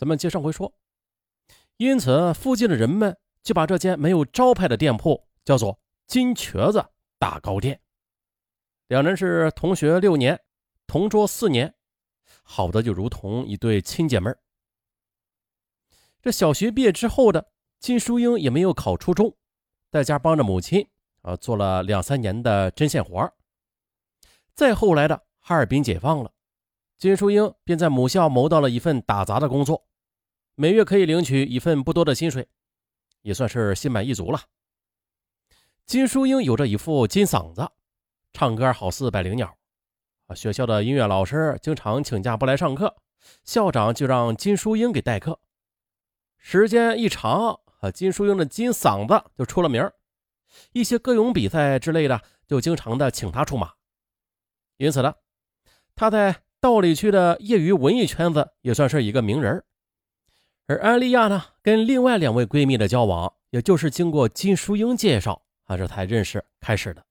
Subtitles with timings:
[0.00, 0.72] 咱们接上回说，
[1.76, 5.78] 因此附近的人们就把这间没有招牌的店铺叫做
[6.08, 6.82] “金瘸子
[7.18, 7.82] 大糕店”。
[8.88, 10.40] 两人是同学六年，
[10.86, 11.74] 同桌四年，
[12.42, 14.30] 好的就如同一对亲姐妹。
[16.22, 19.36] 这小学毕业之后的金淑英也没有考初中，
[19.90, 20.88] 在家帮着母亲
[21.20, 23.30] 啊做了两三年的针线活
[24.54, 26.32] 再后来的哈尔滨解放了，
[26.96, 29.86] 金淑英便在母校谋到了一份打杂的工作，
[30.60, 32.46] 每月可以领取一份不多的薪水，
[33.22, 34.42] 也算是心满意足了。
[35.86, 37.66] 金淑英有着一副金嗓子，
[38.34, 39.56] 唱歌好似百灵鸟
[40.26, 40.34] 啊！
[40.34, 42.94] 学校的音乐老师经常请假不来上课，
[43.42, 45.40] 校长就让金淑英给代课。
[46.36, 49.90] 时间一长，啊，金淑英的金嗓子就出了名
[50.74, 53.72] 一些歌咏比赛之类的就经常的请她出马。
[54.76, 55.14] 因此呢，
[55.94, 59.64] 她在道里区的业余文艺圈子也算是一个名人。
[60.70, 67.04] 而安莉亚呢，跟另外两位闺蜜的交往，也就是经过金淑英介绍啊，这才认识开始的。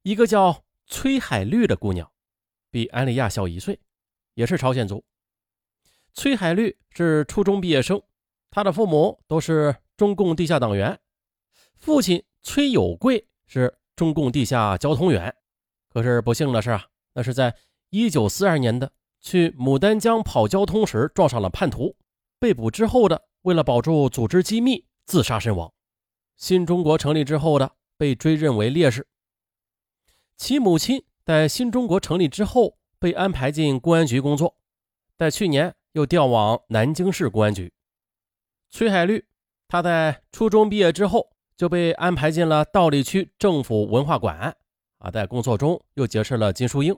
[0.00, 2.10] 一个叫崔海绿的姑娘，
[2.70, 3.78] 比安莉亚小一岁，
[4.32, 5.04] 也是朝鲜族。
[6.14, 8.02] 崔海绿是初中毕业生，
[8.50, 10.98] 他的父母都是中共地下党员。
[11.76, 15.36] 父亲崔有贵是中共地下交通员，
[15.90, 17.54] 可是不幸的是啊，那是在
[17.90, 18.90] 一九四二年的
[19.20, 21.96] 去牡丹江跑交通时撞上了叛徒，
[22.38, 25.72] 被捕之后的为了保住组织机密自杀身亡。
[26.36, 29.06] 新中国成立之后的被追认为烈士。
[30.36, 34.56] 其母亲在新中国成立之后被安排进公安局工作，
[35.16, 35.74] 在去年。
[35.94, 37.72] 又调往南京市公安局。
[38.70, 39.26] 崔海绿，
[39.66, 44.56] 他在初中毕业之后就被安排进了道里区政府文化馆。
[44.98, 46.96] 啊，在工作中又结识了金淑英，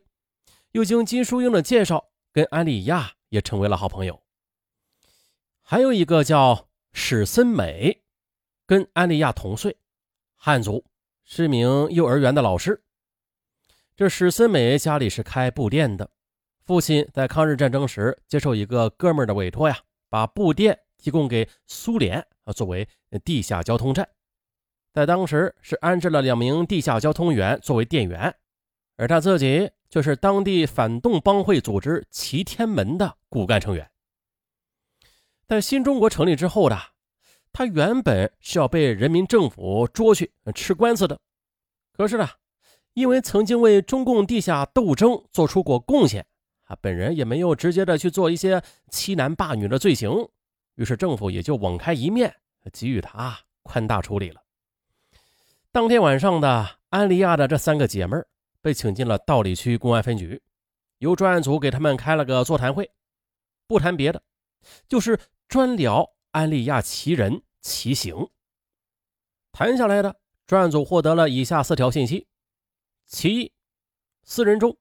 [0.72, 4.22] 又经金淑英的介绍，跟安丽亚也成为了好朋友。
[5.60, 8.02] 还有一个叫史森美，
[8.66, 9.76] 跟安丽亚同岁，
[10.34, 10.84] 汉族，
[11.24, 12.82] 是名幼儿园的老师。
[13.94, 16.10] 这史森美家里是开布店的。
[16.64, 19.78] 父亲在抗日战争时接受一个哥们的委托呀，
[20.08, 22.88] 把布店提供给苏联啊，作为
[23.24, 24.08] 地下交通站，
[24.92, 28.34] 在当时是安置了两名地下交通员作为店员，
[28.96, 33.90] 而他自己就是当地反动帮会组织齐天门的骨干成员。
[35.46, 36.78] 在新中国成立之后的
[37.52, 41.20] 他原本是要被人民政府捉去吃官司的，
[41.92, 42.26] 可是呢，
[42.94, 46.26] 因为曾经为中共地下斗争做出过贡献。
[46.64, 50.26] 啊本人也没有直接的去做一些欺男霸女的罪行，
[50.76, 52.34] 于是政府也就网开一面，
[52.72, 54.40] 给予他宽大处理了。
[55.70, 58.16] 当天晚上的安利亚的这三个姐妹
[58.62, 60.40] 被请进了道里区公安分局，
[60.98, 62.90] 由专案组给他们开了个座谈会，
[63.66, 64.22] 不谈别的，
[64.88, 65.18] 就是
[65.48, 68.30] 专聊安利亚其人其行。
[69.50, 72.28] 谈下来的专案组获得了以下四条信息：
[73.04, 73.52] 其一，
[74.22, 74.78] 四人中。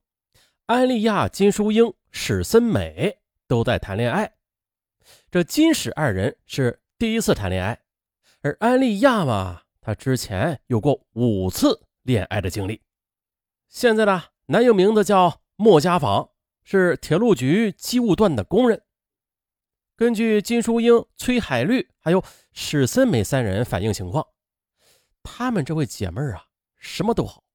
[0.67, 4.31] 安利亚、金淑英、史森美都在谈恋爱。
[5.29, 7.81] 这金史二人是第一次谈恋爱，
[8.41, 12.79] 而安利亚嘛，她之前有过五次恋爱的经历。
[13.71, 18.83] 现在呢，男友名字叫莫家坊，是铁路局机务段的工人。
[19.95, 22.21] 根据金淑英、崔海绿还有
[22.51, 24.27] 史森美三人反映情况，
[25.23, 27.45] 她们这位姐妹啊，什么都好，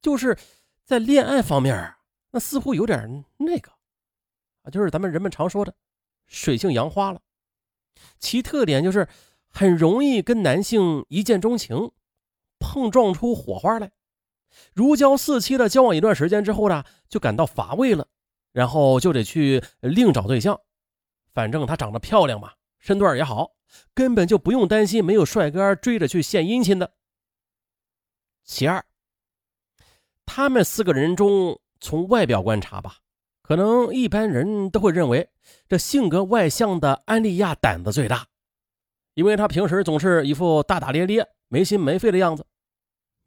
[0.00, 0.38] 就是
[0.84, 1.92] 在恋爱方面。
[2.30, 3.72] 那似乎有点那个
[4.62, 5.74] 啊，就是咱们人们常说的
[6.28, 7.20] 水性杨花了。
[8.20, 9.08] 其特点就是
[9.48, 11.90] 很容易跟男性一见钟情，
[12.60, 13.90] 碰撞出火花来。
[14.74, 18.06] 如胶似漆的交往一段时间之后呢，就感到乏味了，
[18.52, 20.60] 然后就得去另找对象。
[21.32, 23.52] 反正她长得漂亮嘛，身段也好，
[23.94, 26.92] 根本就不用担心没有帅哥追着去献殷勤的。
[28.44, 28.84] 其二，
[30.26, 31.60] 他们四个人中。
[31.80, 32.96] 从外表观察吧，
[33.40, 35.30] 可能一般人都会认为
[35.68, 38.26] 这性格外向的安利亚胆子最大，
[39.14, 42.44] 因为她平时总是一副大大咧咧、没心没肺的样子。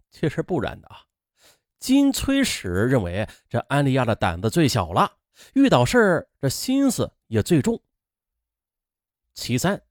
[0.10, 0.98] 其实不然的啊，
[1.81, 5.18] 金崔史认为这安利亚的胆子最小了，
[5.56, 7.81] 遇到事儿这心思也最重。
[9.33, 9.81] 其三，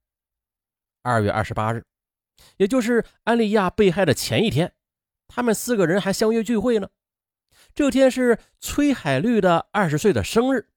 [1.02, 1.84] 二月二十八日，
[2.58, 4.72] 也就是安利亚被害的前一天，
[5.26, 6.88] 他们四个人还相约聚会呢。
[7.75, 10.69] 这天是崔海绿的二十岁的生日，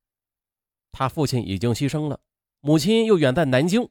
[0.91, 2.21] 他父亲已经牺牲了，
[2.59, 3.87] 母亲又远在南京，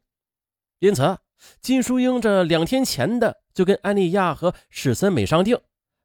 [0.81, 1.19] 因此
[1.61, 5.57] 金淑英这两天前的就跟安利亚和史森美商定，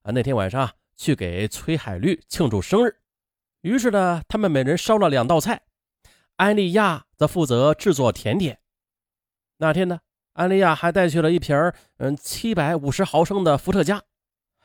[0.04, 2.98] 啊那天晚上去给崔海绿庆祝生日。
[3.62, 5.62] 于是呢，他们每人烧了两道菜，
[6.36, 8.60] 安利亚则负责制作甜点。
[9.58, 10.02] 那天呢，
[10.34, 11.56] 安利亚还带去了一瓶
[11.98, 14.04] 嗯七百五十毫升的伏特加。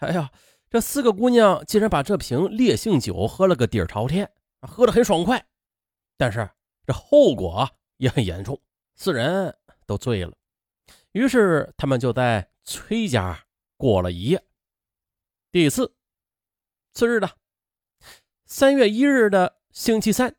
[0.00, 0.30] 哎呀，
[0.68, 4.30] 这四个姑娘竟然把这瓶烈性酒喝了个底儿朝天，
[4.60, 5.46] 喝得很爽快。
[6.16, 6.48] 但是
[6.86, 8.60] 这后果也很严重，
[8.94, 9.56] 四人
[9.86, 10.32] 都醉了。
[11.12, 13.38] 于是他们就在崔家
[13.76, 14.42] 过了一夜。
[15.50, 15.94] 第四，
[16.94, 17.30] 次日的
[18.44, 20.36] 三月一日的星期三，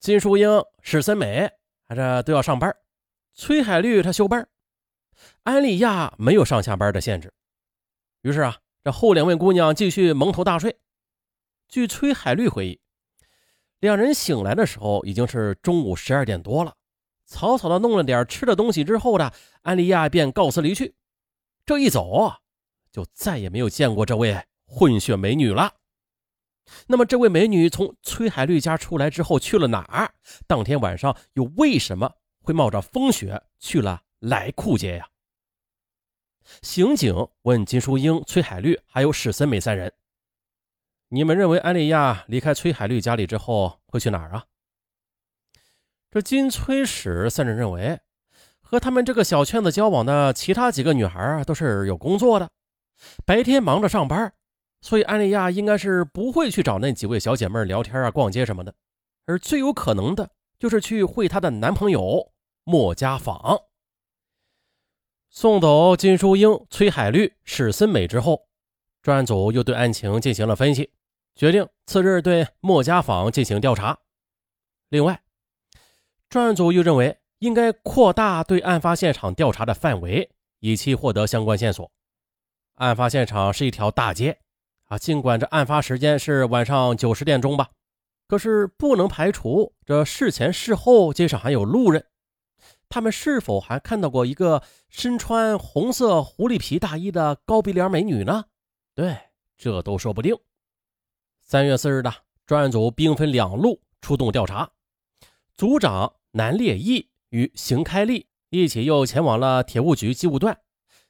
[0.00, 1.48] 金淑英、史森美
[1.86, 2.74] 还这都要上班。
[3.34, 4.48] 崔海绿他休班，
[5.44, 7.32] 安利亚没有上下班的限制。
[8.22, 10.76] 于是啊，这后两位姑娘继续蒙头大睡。
[11.68, 12.80] 据崔海绿回忆，
[13.78, 16.74] 两人醒来的时候已经是中午十二点多了。
[17.26, 19.30] 草草的弄了点吃的东西之后呢，
[19.62, 20.96] 安利亚便告辞离去。
[21.64, 22.34] 这一走，
[22.90, 25.74] 就再也没有见过这位混血美女了。
[26.86, 30.14] 那么，这位美女从崔海绿家出来之后去了哪儿？
[30.46, 32.14] 当天晚上又为什么？
[32.40, 35.08] 会冒着风雪去了来库街呀？
[36.62, 39.92] 刑警问金淑英、崔海绿还有史森美三人
[41.10, 44.44] ：“你们认为安利亚离开崔海绿家里之后会去哪儿啊？”
[46.10, 48.00] 这金崔史三人认为，
[48.60, 52.48] 和他们这个小圈子交往的其他几个女孩都是有工作的，
[53.24, 54.32] 白天忙着上班，
[54.80, 58.74] 所以安莉亚应该是不会去找那几位小姐妹聊天啊、逛街什么的，
[59.26, 60.30] 而最有可能的。
[60.58, 62.32] 就是去会她的男朋友
[62.64, 63.62] 莫家坊。
[65.30, 68.46] 送走金淑英、崔海绿、史森美之后，
[69.00, 70.90] 专案组又对案情进行了分析，
[71.34, 74.00] 决定次日对莫家坊进行调查。
[74.90, 75.22] 另外，
[76.28, 81.90] 专案组又认为应该扩大对案发现场调查的范围，以期获得相关线索。
[82.74, 84.40] 案发现场是一条大街
[84.90, 87.70] 啊，尽管这案发时间是晚上九十点钟吧。
[88.26, 92.04] 可是不能排除这事前事后街上还有路人，
[92.88, 98.44] 他们是否还看到过一个身穿红色狐狸皮大衣的高鼻梁美女呢？
[98.96, 99.16] 对，
[99.56, 100.36] 这都说不定。
[101.40, 102.12] 三月四日的
[102.44, 104.68] 专案组兵分两路出动调查，
[105.54, 110.58] 组长南烈义与邢开利一起又前往了铁务局机务段，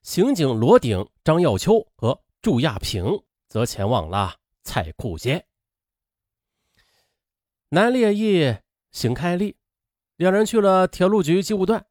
[0.03, 5.45] 刑警罗鼎、张耀秋和祝亚平则前往了菜库街。
[7.71, 8.57] 南烈义、
[8.93, 9.57] 邢开立
[10.17, 11.85] 两人去了铁路局机务段，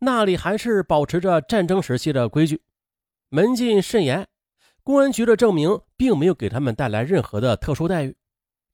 [0.00, 2.62] 那里还是保持着战争时期的规矩，
[3.28, 4.26] 门禁甚严。
[4.82, 8.16] 公安局的证明并没有给他们带来任何的特殊待遇。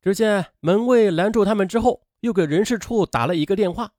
[0.00, 3.92] 只见门卫拦住他们之后，又给人事处打了一个电话，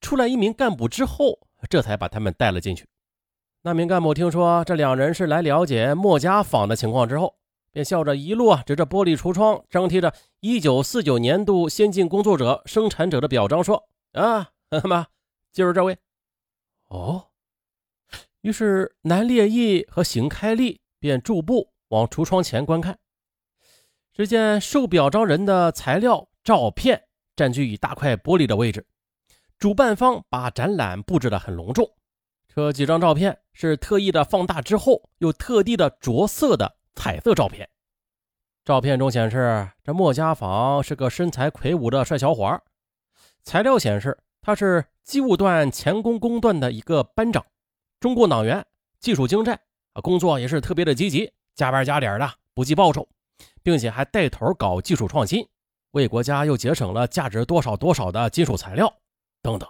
[0.00, 2.86] 出来一名干部之后，这才把他们带了进去。
[3.62, 7.36] 那名干部听说这两人是来了解莫家坊的情况之后。
[7.72, 14.50] 便笑着一路啊，指着玻璃橱窗，张贴着“一九四九年度先进工作者、生产者”的表彰，说：“啊，
[14.84, 15.06] 妈，
[15.50, 15.96] 就是这位。”
[16.88, 17.28] 哦，
[18.42, 22.98] 于是南烈义和邢开立便驻步往橱窗前观看。
[24.12, 27.04] 只见受表彰人的材料照片
[27.34, 28.86] 占据一大块玻璃的位置，
[29.58, 31.90] 主办方把展览布置得很隆重。
[32.54, 36.76] 这几张照片是特意的放大之后，又特地的着色的。
[36.94, 37.68] 彩色照片，
[38.64, 42.62] 照片中显示这莫家坊是个身材魁梧的帅小伙。
[43.42, 47.44] 材料显示他是机务段钳工工段的一个班长，
[47.98, 48.64] 中共党员，
[49.00, 49.58] 技术精湛
[49.94, 53.08] 啊，工作也是特别的积极，加班加点的，不计报酬，
[53.62, 55.48] 并且还带头搞技术创新，
[55.90, 58.92] 为国家又节省了价值多少多少的金属材料
[59.42, 59.68] 等等。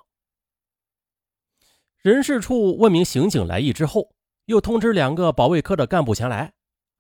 [2.02, 4.12] 人事处问明刑警来意之后，
[4.46, 6.52] 又通知两个保卫科的干部前来。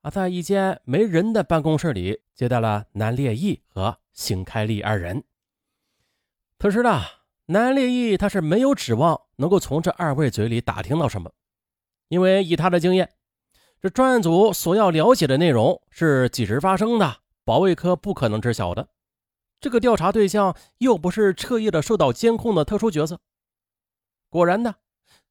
[0.02, 5.22] 啊，在一间没人的办公室里接待了南烈义和邢开利二人。
[6.58, 7.00] 可是呢，
[7.46, 11.32] 南烈义他是没有指望能够从这二位嘴里打听到什么，
[12.08, 13.12] 因为以他的经验，
[13.80, 18.88] 这专案组所要了解的内容是几时发生的，保卫科不可能知晓的。
[19.60, 23.20] 这个调查对象又不是彻夜的受到监控的特殊角色。
[24.28, 24.74] 果然呢，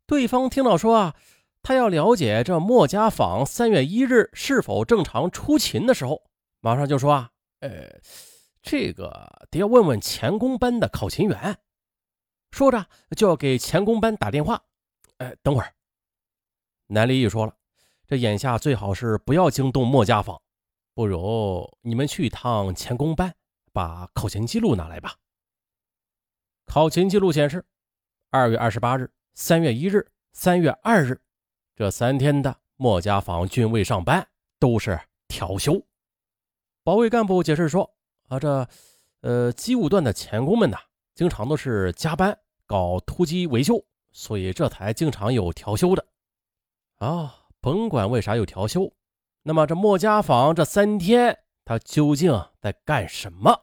[0.06, 1.16] 对方听到说啊。
[1.63, 6.24] 他要了解这莫家坊三月一日是否正常出勤的时候，
[6.60, 8.00] 马上就说啊，呃，
[8.63, 11.58] 这个得要问问钳工班的考勤员。
[12.50, 14.62] 说着就要给钳工班打电话。
[15.18, 15.72] 哎，等会儿，
[16.88, 17.56] 南离义说了，
[18.08, 20.41] 这眼下最好是不要惊动莫家坊，
[20.96, 23.36] 不如你们去一趟钳工班，
[23.72, 25.15] 把考勤记录拿来吧。
[26.65, 27.63] 考勤记录显示，
[28.32, 31.22] 二月二十八日、三月一日、三月二日。
[31.81, 34.27] 这三天的莫家坊均未上班，
[34.59, 35.83] 都是调休。
[36.83, 37.91] 保卫干部解释说
[38.29, 38.69] ：“啊，这，
[39.21, 40.77] 呃，机务段的钳工们呐，
[41.15, 46.05] 经常都是加班搞突击维修，所以这才经常有调休的。
[47.00, 48.93] 啊，甭管为啥有调休，
[49.41, 51.35] 那么这莫家坊这三天
[51.65, 53.59] 他究竟在干什么？